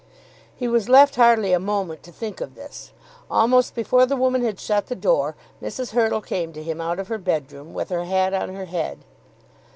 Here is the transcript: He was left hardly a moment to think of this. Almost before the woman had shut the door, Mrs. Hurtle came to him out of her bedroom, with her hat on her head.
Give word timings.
He 0.55 0.67
was 0.67 0.89
left 0.89 1.15
hardly 1.17 1.53
a 1.53 1.59
moment 1.59 2.01
to 2.01 2.11
think 2.11 2.41
of 2.41 2.55
this. 2.55 2.91
Almost 3.29 3.75
before 3.75 4.07
the 4.07 4.15
woman 4.15 4.41
had 4.43 4.59
shut 4.59 4.87
the 4.87 4.95
door, 4.95 5.35
Mrs. 5.61 5.91
Hurtle 5.91 6.21
came 6.21 6.51
to 6.53 6.63
him 6.63 6.81
out 6.81 6.97
of 6.97 7.07
her 7.07 7.19
bedroom, 7.19 7.71
with 7.71 7.89
her 7.89 8.05
hat 8.05 8.33
on 8.33 8.55
her 8.55 8.65
head. 8.65 9.01